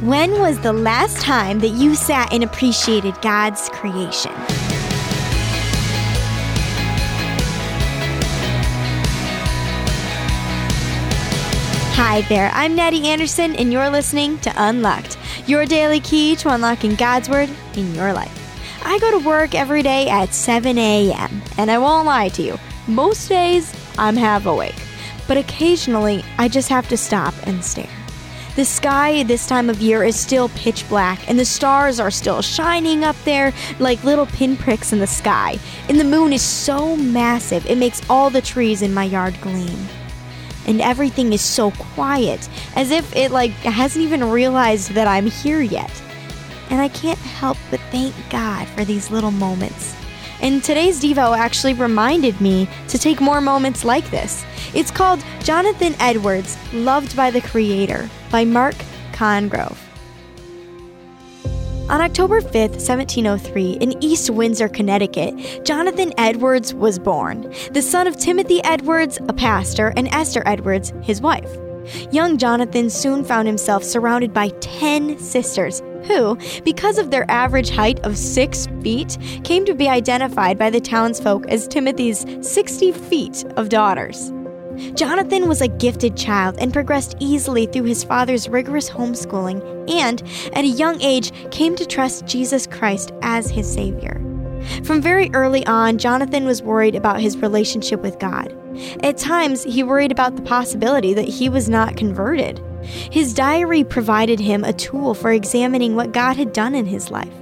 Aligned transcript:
When 0.00 0.40
was 0.40 0.58
the 0.58 0.72
last 0.72 1.20
time 1.20 1.58
that 1.58 1.72
you 1.72 1.94
sat 1.94 2.32
and 2.32 2.42
appreciated 2.42 3.20
God's 3.20 3.68
creation? 3.68 4.32
Hi 11.92 12.22
there, 12.30 12.50
I'm 12.54 12.74
Natty 12.74 13.08
Anderson, 13.08 13.54
and 13.56 13.70
you're 13.70 13.90
listening 13.90 14.38
to 14.38 14.54
Unlocked, 14.56 15.18
your 15.46 15.66
daily 15.66 16.00
key 16.00 16.34
to 16.36 16.48
unlocking 16.48 16.94
God's 16.94 17.28
Word 17.28 17.50
in 17.74 17.94
your 17.94 18.14
life. 18.14 18.32
I 18.82 18.98
go 19.00 19.10
to 19.10 19.26
work 19.26 19.54
every 19.54 19.82
day 19.82 20.08
at 20.08 20.32
7 20.32 20.78
a.m., 20.78 21.42
and 21.58 21.70
I 21.70 21.76
won't 21.76 22.06
lie 22.06 22.30
to 22.30 22.42
you, 22.42 22.58
most 22.86 23.28
days 23.28 23.70
I'm 23.98 24.16
half 24.16 24.46
awake, 24.46 24.82
but 25.28 25.36
occasionally 25.36 26.24
I 26.38 26.48
just 26.48 26.70
have 26.70 26.88
to 26.88 26.96
stop 26.96 27.34
and 27.46 27.62
stare. 27.62 27.99
The 28.60 28.66
sky 28.66 29.22
this 29.22 29.46
time 29.46 29.70
of 29.70 29.80
year 29.80 30.04
is 30.04 30.20
still 30.20 30.50
pitch 30.50 30.86
black, 30.90 31.26
and 31.30 31.38
the 31.38 31.46
stars 31.46 31.98
are 31.98 32.10
still 32.10 32.42
shining 32.42 33.04
up 33.04 33.16
there 33.24 33.54
like 33.78 34.04
little 34.04 34.26
pinpricks 34.26 34.92
in 34.92 34.98
the 34.98 35.06
sky. 35.06 35.58
And 35.88 35.98
the 35.98 36.04
moon 36.04 36.34
is 36.34 36.42
so 36.42 36.94
massive, 36.94 37.64
it 37.64 37.78
makes 37.78 38.02
all 38.10 38.28
the 38.28 38.42
trees 38.42 38.82
in 38.82 38.92
my 38.92 39.04
yard 39.04 39.34
gleam. 39.40 39.88
And 40.66 40.82
everything 40.82 41.32
is 41.32 41.40
so 41.40 41.70
quiet, 41.70 42.50
as 42.76 42.90
if 42.90 43.16
it 43.16 43.30
like 43.30 43.52
hasn't 43.52 44.04
even 44.04 44.30
realized 44.30 44.90
that 44.90 45.08
I'm 45.08 45.30
here 45.30 45.62
yet. 45.62 46.02
And 46.68 46.82
I 46.82 46.88
can't 46.88 47.18
help 47.18 47.56
but 47.70 47.80
thank 47.90 48.14
God 48.28 48.68
for 48.68 48.84
these 48.84 49.10
little 49.10 49.30
moments. 49.30 49.96
And 50.42 50.62
today's 50.62 51.02
Devo 51.02 51.34
actually 51.34 51.72
reminded 51.72 52.38
me 52.42 52.68
to 52.88 52.98
take 52.98 53.22
more 53.22 53.40
moments 53.40 53.86
like 53.86 54.10
this. 54.10 54.44
It's 54.72 54.90
called 54.90 55.24
Jonathan 55.42 55.96
Edwards, 55.98 56.56
Loved 56.72 57.16
by 57.16 57.30
the 57.30 57.40
Creator 57.40 58.08
by 58.30 58.44
Mark 58.44 58.76
Congrove. 59.12 59.76
On 61.90 62.00
October 62.00 62.40
5th, 62.40 62.78
1703, 62.78 63.72
in 63.80 64.00
East 64.00 64.30
Windsor, 64.30 64.68
Connecticut, 64.68 65.64
Jonathan 65.64 66.12
Edwards 66.18 66.72
was 66.72 67.00
born, 67.00 67.52
the 67.72 67.82
son 67.82 68.06
of 68.06 68.16
Timothy 68.16 68.62
Edwards, 68.62 69.18
a 69.28 69.32
pastor, 69.32 69.92
and 69.96 70.06
Esther 70.08 70.44
Edwards, 70.46 70.92
his 71.02 71.20
wife. 71.20 71.50
Young 72.12 72.38
Jonathan 72.38 72.90
soon 72.90 73.24
found 73.24 73.48
himself 73.48 73.82
surrounded 73.82 74.32
by 74.32 74.50
10 74.60 75.18
sisters 75.18 75.82
who, 76.04 76.38
because 76.64 76.96
of 76.96 77.10
their 77.10 77.28
average 77.28 77.70
height 77.70 77.98
of 78.00 78.16
six 78.16 78.68
feet, 78.82 79.18
came 79.42 79.64
to 79.64 79.74
be 79.74 79.88
identified 79.88 80.58
by 80.58 80.70
the 80.70 80.80
townsfolk 80.80 81.44
as 81.48 81.66
Timothy's 81.66 82.24
60 82.40 82.92
feet 82.92 83.44
of 83.56 83.68
daughters. 83.68 84.32
Jonathan 84.94 85.48
was 85.48 85.60
a 85.60 85.68
gifted 85.68 86.16
child 86.16 86.56
and 86.58 86.72
progressed 86.72 87.16
easily 87.18 87.66
through 87.66 87.84
his 87.84 88.04
father's 88.04 88.48
rigorous 88.48 88.88
homeschooling 88.88 89.90
and, 89.90 90.22
at 90.52 90.64
a 90.64 90.68
young 90.68 91.00
age, 91.02 91.32
came 91.50 91.74
to 91.76 91.86
trust 91.86 92.26
Jesus 92.26 92.66
Christ 92.66 93.12
as 93.22 93.50
his 93.50 93.70
Savior. 93.70 94.20
From 94.84 95.00
very 95.00 95.30
early 95.32 95.66
on, 95.66 95.98
Jonathan 95.98 96.44
was 96.44 96.62
worried 96.62 96.94
about 96.94 97.20
his 97.20 97.38
relationship 97.38 98.00
with 98.00 98.18
God. 98.18 98.54
At 99.02 99.18
times, 99.18 99.64
he 99.64 99.82
worried 99.82 100.12
about 100.12 100.36
the 100.36 100.42
possibility 100.42 101.14
that 101.14 101.28
he 101.28 101.48
was 101.48 101.68
not 101.68 101.96
converted. 101.96 102.62
His 102.82 103.34
diary 103.34 103.84
provided 103.84 104.40
him 104.40 104.64
a 104.64 104.72
tool 104.72 105.14
for 105.14 105.32
examining 105.32 105.96
what 105.96 106.12
God 106.12 106.36
had 106.36 106.52
done 106.52 106.74
in 106.74 106.86
his 106.86 107.10
life. 107.10 107.32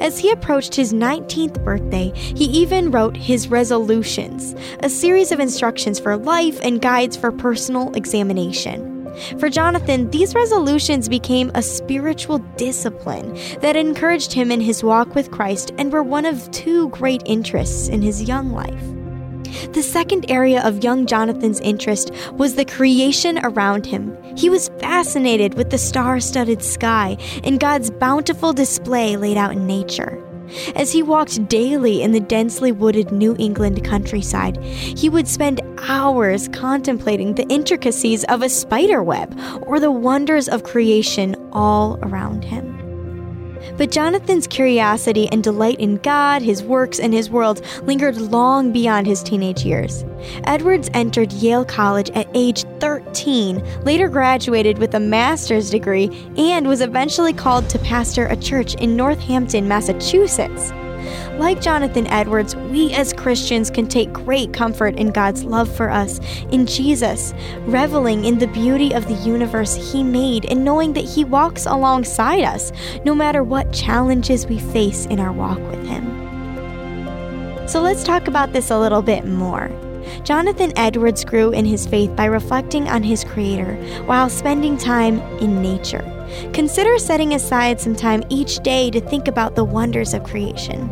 As 0.00 0.18
he 0.18 0.30
approached 0.30 0.74
his 0.74 0.92
19th 0.92 1.64
birthday, 1.64 2.12
he 2.14 2.44
even 2.44 2.90
wrote 2.90 3.16
his 3.16 3.48
resolutions, 3.48 4.54
a 4.80 4.88
series 4.88 5.32
of 5.32 5.40
instructions 5.40 5.98
for 5.98 6.16
life 6.16 6.58
and 6.62 6.80
guides 6.80 7.16
for 7.16 7.32
personal 7.32 7.92
examination. 7.94 8.90
For 9.38 9.48
Jonathan, 9.48 10.10
these 10.10 10.34
resolutions 10.34 11.08
became 11.08 11.50
a 11.54 11.62
spiritual 11.62 12.38
discipline 12.56 13.34
that 13.60 13.76
encouraged 13.76 14.32
him 14.32 14.50
in 14.50 14.60
his 14.60 14.84
walk 14.84 15.14
with 15.14 15.30
Christ 15.30 15.72
and 15.78 15.92
were 15.92 16.02
one 16.02 16.24
of 16.24 16.50
two 16.52 16.88
great 16.90 17.22
interests 17.26 17.88
in 17.88 18.02
his 18.02 18.22
young 18.22 18.52
life. 18.52 18.99
The 19.72 19.82
second 19.84 20.28
area 20.28 20.62
of 20.62 20.82
young 20.82 21.06
Jonathan's 21.06 21.60
interest 21.60 22.10
was 22.32 22.56
the 22.56 22.64
creation 22.64 23.38
around 23.44 23.86
him. 23.86 24.16
He 24.36 24.50
was 24.50 24.68
fascinated 24.80 25.54
with 25.54 25.70
the 25.70 25.78
star 25.78 26.18
studded 26.18 26.60
sky 26.60 27.16
and 27.44 27.60
God's 27.60 27.88
bountiful 27.88 28.52
display 28.52 29.16
laid 29.16 29.36
out 29.36 29.52
in 29.52 29.68
nature. 29.68 30.20
As 30.74 30.90
he 30.90 31.04
walked 31.04 31.48
daily 31.48 32.02
in 32.02 32.10
the 32.10 32.18
densely 32.18 32.72
wooded 32.72 33.12
New 33.12 33.36
England 33.38 33.84
countryside, 33.84 34.56
he 34.64 35.08
would 35.08 35.28
spend 35.28 35.60
hours 35.88 36.48
contemplating 36.48 37.34
the 37.34 37.46
intricacies 37.46 38.24
of 38.24 38.42
a 38.42 38.48
spider 38.48 39.04
web 39.04 39.38
or 39.62 39.78
the 39.78 39.92
wonders 39.92 40.48
of 40.48 40.64
creation 40.64 41.36
all 41.52 41.96
around 42.02 42.42
him. 42.42 42.79
But 43.80 43.92
Jonathan's 43.92 44.46
curiosity 44.46 45.26
and 45.32 45.42
delight 45.42 45.80
in 45.80 45.96
God, 45.96 46.42
his 46.42 46.62
works, 46.62 47.00
and 47.00 47.14
his 47.14 47.30
world 47.30 47.62
lingered 47.84 48.18
long 48.18 48.72
beyond 48.72 49.06
his 49.06 49.22
teenage 49.22 49.64
years. 49.64 50.04
Edwards 50.44 50.90
entered 50.92 51.32
Yale 51.32 51.64
College 51.64 52.10
at 52.10 52.28
age 52.34 52.66
13, 52.80 53.64
later 53.84 54.10
graduated 54.10 54.76
with 54.76 54.92
a 54.92 55.00
master's 55.00 55.70
degree, 55.70 56.10
and 56.36 56.68
was 56.68 56.82
eventually 56.82 57.32
called 57.32 57.70
to 57.70 57.78
pastor 57.78 58.26
a 58.26 58.36
church 58.36 58.74
in 58.74 58.96
Northampton, 58.96 59.66
Massachusetts. 59.66 60.72
Like 61.38 61.60
Jonathan 61.60 62.06
Edwards, 62.06 62.54
we 62.56 62.92
as 62.92 63.12
Christians 63.12 63.70
can 63.70 63.86
take 63.86 64.12
great 64.12 64.52
comfort 64.52 64.96
in 64.96 65.10
God's 65.10 65.44
love 65.44 65.74
for 65.74 65.90
us 65.90 66.20
in 66.50 66.66
Jesus, 66.66 67.34
reveling 67.60 68.24
in 68.24 68.38
the 68.38 68.46
beauty 68.48 68.92
of 68.92 69.06
the 69.06 69.14
universe 69.14 69.92
He 69.92 70.02
made 70.02 70.44
and 70.46 70.64
knowing 70.64 70.92
that 70.94 71.04
He 71.04 71.24
walks 71.24 71.66
alongside 71.66 72.42
us 72.42 72.72
no 73.04 73.14
matter 73.14 73.42
what 73.42 73.72
challenges 73.72 74.46
we 74.46 74.58
face 74.58 75.06
in 75.06 75.20
our 75.20 75.32
walk 75.32 75.58
with 75.58 75.86
Him. 75.86 76.20
So 77.68 77.80
let's 77.80 78.02
talk 78.02 78.28
about 78.28 78.52
this 78.52 78.70
a 78.70 78.78
little 78.78 79.02
bit 79.02 79.24
more. 79.24 79.70
Jonathan 80.22 80.72
Edwards 80.76 81.24
grew 81.24 81.50
in 81.50 81.64
his 81.64 81.86
faith 81.86 82.14
by 82.16 82.26
reflecting 82.26 82.88
on 82.88 83.02
his 83.02 83.24
Creator 83.24 83.74
while 84.06 84.28
spending 84.28 84.76
time 84.76 85.20
in 85.38 85.62
nature. 85.62 86.04
Consider 86.52 86.98
setting 86.98 87.34
aside 87.34 87.80
some 87.80 87.96
time 87.96 88.22
each 88.28 88.60
day 88.60 88.90
to 88.90 89.00
think 89.00 89.28
about 89.28 89.54
the 89.54 89.64
wonders 89.64 90.14
of 90.14 90.24
creation. 90.24 90.88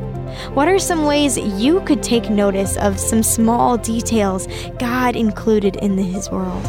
What 0.55 0.69
are 0.69 0.79
some 0.79 1.05
ways 1.05 1.39
you 1.39 1.81
could 1.81 2.03
take 2.03 2.31
notice 2.31 2.77
of 2.77 2.99
some 2.99 3.23
small 3.23 3.77
details 3.77 4.47
God 4.79 5.17
included 5.17 5.77
in 5.77 5.97
His 5.97 6.31
world? 6.31 6.65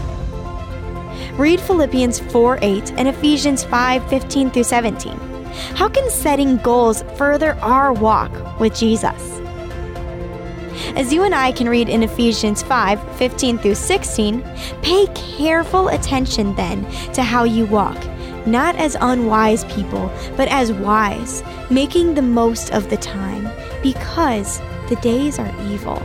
Read 1.37 1.59
Philippians 1.59 2.19
4 2.19 2.59
8 2.61 2.91
and 2.93 3.07
Ephesians 3.07 3.63
5 3.63 4.09
15 4.09 4.51
through 4.51 4.63
17. 4.63 5.17
How 5.75 5.89
can 5.89 6.09
setting 6.09 6.57
goals 6.57 7.03
further 7.15 7.53
our 7.55 7.93
walk 7.93 8.59
with 8.59 8.75
Jesus? 8.75 9.38
As 10.95 11.13
you 11.13 11.23
and 11.23 11.35
I 11.35 11.51
can 11.51 11.69
read 11.69 11.87
in 11.87 12.03
Ephesians 12.03 12.63
5 12.63 13.17
15 13.17 13.57
through 13.59 13.75
16, 13.75 14.41
pay 14.81 15.05
careful 15.13 15.89
attention 15.89 16.55
then 16.55 16.83
to 17.13 17.21
how 17.21 17.43
you 17.43 17.65
walk, 17.65 17.97
not 18.47 18.75
as 18.75 18.97
unwise 18.99 19.65
people, 19.65 20.11
but 20.35 20.47
as 20.47 20.73
wise, 20.73 21.43
making 21.69 22.15
the 22.15 22.21
most 22.21 22.71
of 22.71 22.89
the 22.89 22.97
time, 22.97 23.47
because 23.83 24.59
the 24.89 24.97
days 25.01 25.37
are 25.37 25.53
evil. 25.71 26.01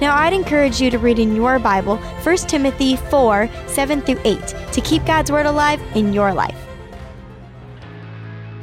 Now, 0.00 0.16
I'd 0.16 0.32
encourage 0.32 0.80
you 0.80 0.90
to 0.90 0.98
read 0.98 1.18
in 1.18 1.36
your 1.36 1.58
Bible 1.58 1.96
1 1.96 2.36
Timothy 2.38 2.96
4 2.96 3.48
7 3.68 4.00
through 4.02 4.20
8 4.24 4.48
to 4.72 4.80
keep 4.80 5.06
God's 5.06 5.30
Word 5.30 5.46
alive 5.46 5.80
in 5.94 6.12
your 6.12 6.34
life. 6.34 6.65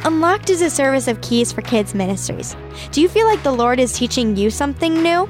Unlocked 0.05 0.49
is 0.49 0.61
a 0.61 0.69
service 0.69 1.07
of 1.07 1.21
Keys 1.21 1.53
for 1.53 1.61
Kids 1.61 1.95
Ministries. 1.95 2.57
Do 2.91 2.99
you 2.99 3.07
feel 3.07 3.25
like 3.25 3.41
the 3.41 3.53
Lord 3.53 3.79
is 3.79 3.93
teaching 3.93 4.35
you 4.35 4.49
something 4.49 5.01
new? 5.01 5.29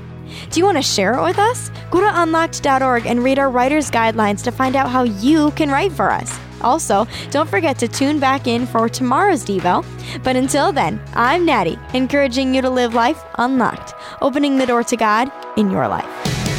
Do 0.49 0.59
you 0.59 0.65
want 0.65 0.77
to 0.77 0.81
share 0.81 1.13
it 1.13 1.21
with 1.21 1.37
us? 1.37 1.69
Go 1.91 1.99
to 1.99 2.21
unlocked.org 2.23 3.05
and 3.05 3.23
read 3.23 3.37
our 3.37 3.51
writer's 3.51 3.91
guidelines 3.91 4.43
to 4.43 4.51
find 4.51 4.75
out 4.75 4.89
how 4.89 5.03
you 5.03 5.51
can 5.51 5.69
write 5.69 5.91
for 5.91 6.09
us. 6.09 6.39
Also, 6.61 7.05
don't 7.29 7.49
forget 7.49 7.77
to 7.79 7.87
tune 7.87 8.19
back 8.19 8.47
in 8.47 8.65
for 8.65 8.89
tomorrow's 8.89 9.45
Devo. 9.45 9.85
But 10.23 10.37
until 10.37 10.71
then, 10.71 10.99
I'm 11.13 11.45
Natty, 11.45 11.77
encouraging 11.93 12.55
you 12.55 12.63
to 12.63 12.69
live 12.71 12.95
life 12.95 13.23
unlocked, 13.35 13.93
opening 14.21 14.57
the 14.57 14.65
door 14.65 14.83
to 14.85 14.97
God 14.97 15.31
in 15.55 15.69
your 15.69 15.87
life. 15.87 16.52